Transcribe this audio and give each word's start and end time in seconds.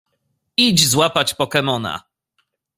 Idź 0.57 0.87
złapać 0.87 1.33
pokemona. 1.35 2.03